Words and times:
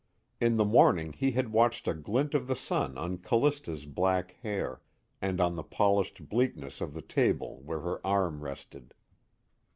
In 0.39 0.55
the 0.55 0.65
morning 0.65 1.13
he 1.13 1.29
had 1.33 1.51
watched 1.51 1.87
a 1.87 1.93
glint 1.93 2.33
of 2.33 2.47
the 2.47 2.55
sun 2.55 2.97
on 2.97 3.19
Callista's 3.19 3.85
black 3.85 4.31
hair, 4.41 4.81
and 5.21 5.39
on 5.39 5.55
the 5.55 5.63
polished 5.63 6.27
bleakness 6.27 6.81
of 6.81 6.95
the 6.95 7.03
table 7.03 7.61
where 7.65 7.81
her 7.81 8.01
arm 8.03 8.41
rested. 8.43 8.95